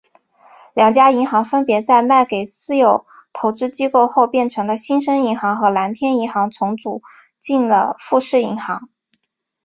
[0.73, 7.03] 两家银行分别在被卖给私有投资机构后变成了新生银行和蓝天银行重组
[7.39, 8.89] 进了富士银行。